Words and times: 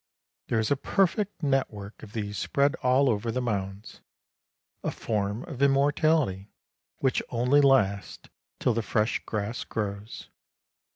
There 0.47 0.57
is 0.57 0.71
a 0.71 0.75
perfect 0.75 1.43
network 1.43 2.01
of 2.01 2.13
these 2.13 2.35
spread 2.35 2.73
all 2.81 3.07
over 3.07 3.31
the 3.31 3.39
mounds. 3.39 4.01
A 4.83 4.89
form 4.89 5.43
of 5.43 5.61
immortality 5.61 6.49
which 6.97 7.21
only 7.29 7.61
lasts 7.61 8.27
till 8.59 8.73
the 8.73 8.81
fresh 8.81 9.19
grass 9.27 9.63
grows. 9.63 10.29